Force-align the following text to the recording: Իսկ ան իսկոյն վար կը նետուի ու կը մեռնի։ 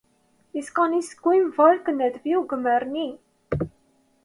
Իսկ 0.61 0.79
ան 0.83 0.95
իսկոյն 0.99 1.51
վար 1.59 1.77
կը 1.89 1.95
նետուի 1.99 2.35
ու 2.41 2.43
կը 2.55 2.61
մեռնի։ 2.65 3.07